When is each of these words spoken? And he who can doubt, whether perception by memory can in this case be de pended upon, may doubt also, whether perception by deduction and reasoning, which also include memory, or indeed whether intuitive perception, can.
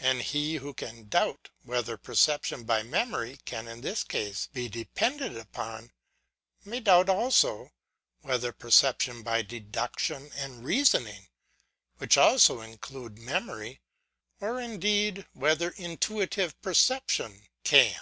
And 0.00 0.22
he 0.22 0.56
who 0.56 0.74
can 0.74 1.04
doubt, 1.06 1.50
whether 1.62 1.96
perception 1.96 2.64
by 2.64 2.82
memory 2.82 3.38
can 3.44 3.68
in 3.68 3.82
this 3.82 4.02
case 4.02 4.48
be 4.48 4.68
de 4.68 4.84
pended 4.84 5.36
upon, 5.36 5.92
may 6.64 6.80
doubt 6.80 7.08
also, 7.08 7.70
whether 8.20 8.50
perception 8.50 9.22
by 9.22 9.42
deduction 9.42 10.32
and 10.34 10.64
reasoning, 10.64 11.28
which 11.98 12.18
also 12.18 12.60
include 12.62 13.16
memory, 13.20 13.80
or 14.40 14.60
indeed 14.60 15.28
whether 15.34 15.70
intuitive 15.70 16.60
perception, 16.62 17.46
can. 17.62 17.94